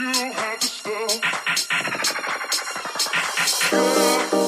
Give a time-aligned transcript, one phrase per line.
[0.00, 0.66] You have to
[3.68, 4.39] stop.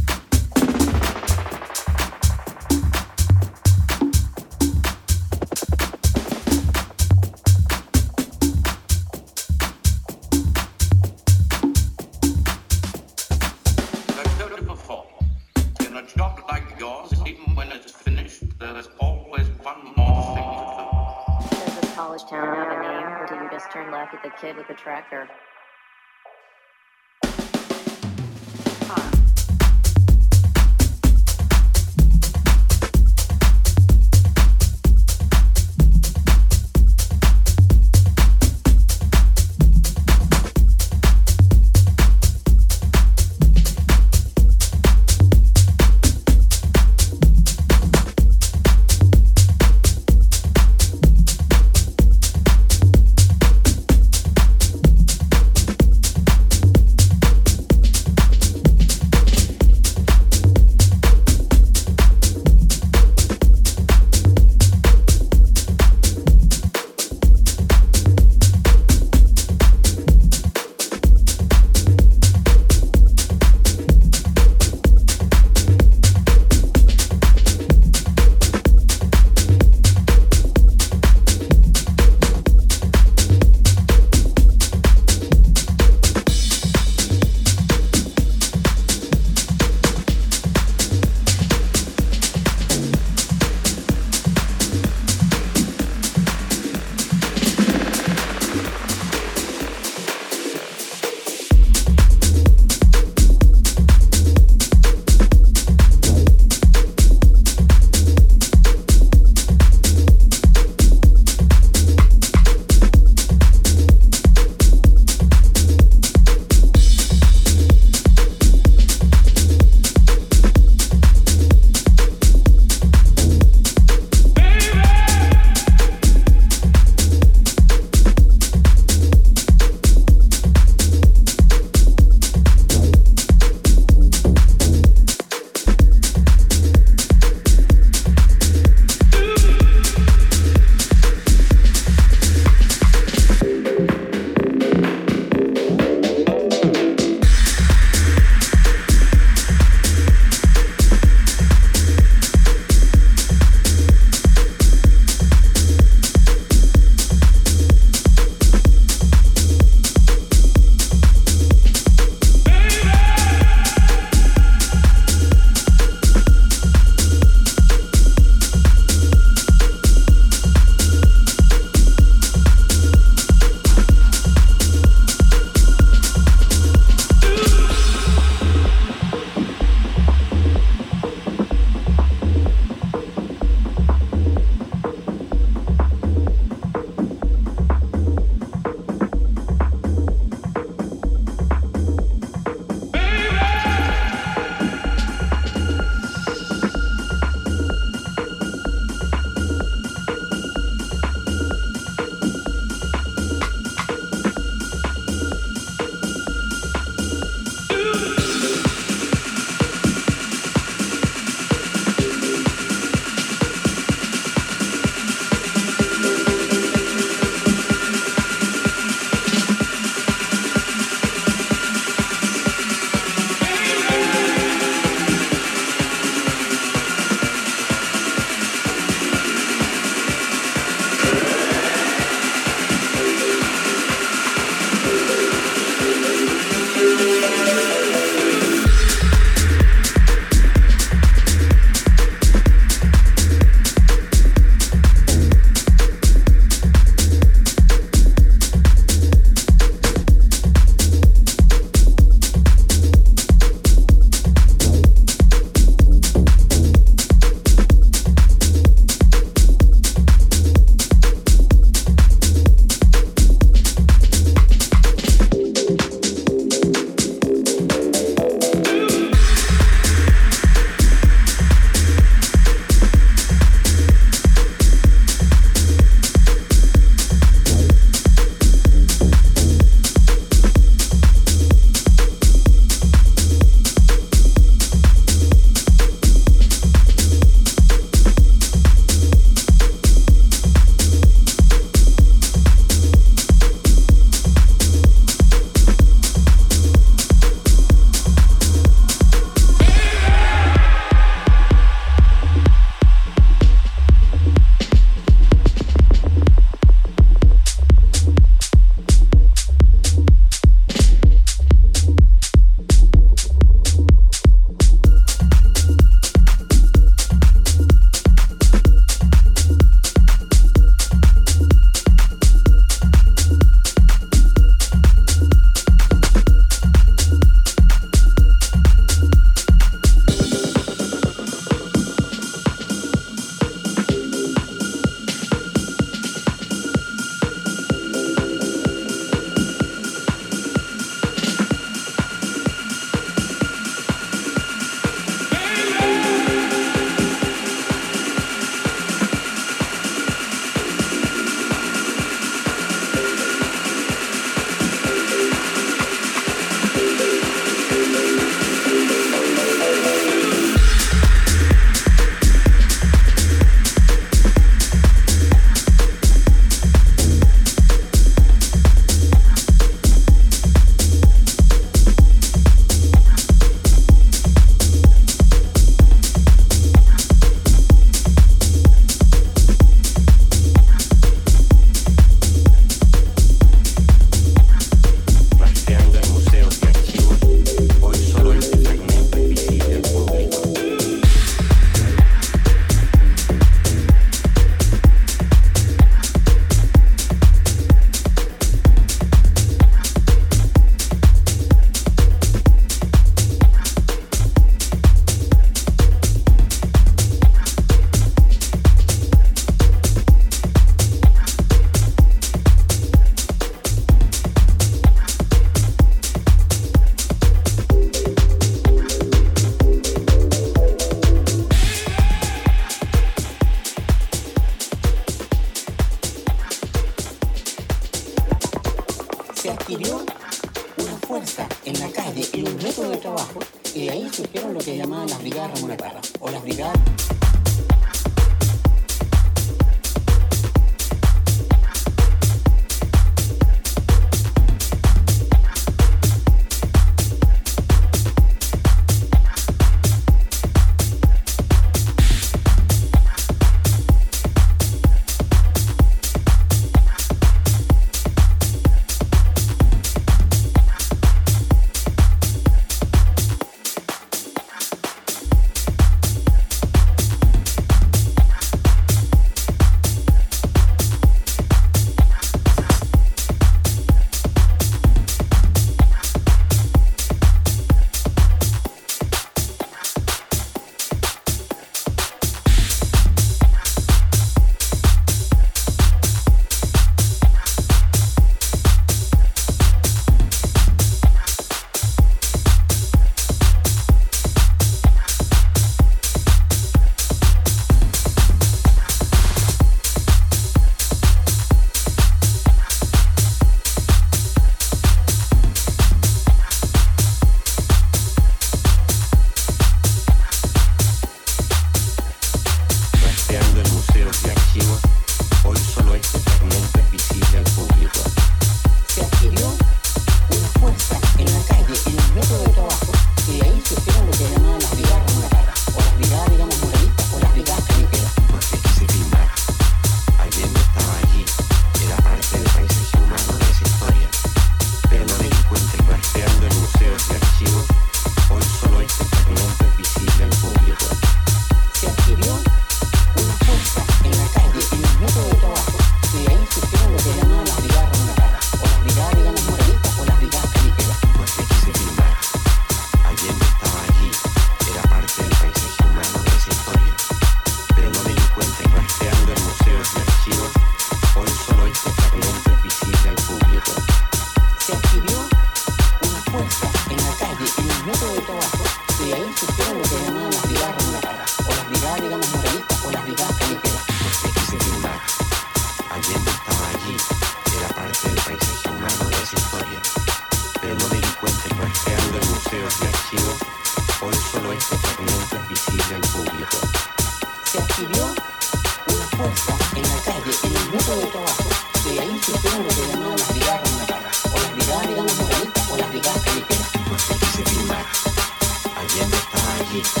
[599.71, 600.00] Thank.